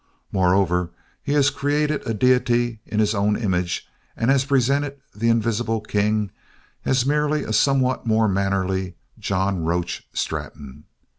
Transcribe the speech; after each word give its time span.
Moreover, 0.31 0.89
he 1.21 1.33
has 1.33 1.51
created 1.51 2.01
a 2.07 2.15
deity 2.15 2.79
in 2.87 2.99
his 2.99 3.13
own 3.13 3.37
image 3.37 3.87
and 4.17 4.31
has 4.31 4.45
presented 4.45 4.99
the 5.13 5.29
invisible 5.29 5.79
king 5.79 6.31
as 6.83 7.05
merely 7.05 7.43
a 7.43 7.53
somewhat 7.53 8.07
more 8.07 8.27
mannerly 8.27 8.95
John 9.19 9.63
Roach 9.63 10.07
Straton. 10.11 10.85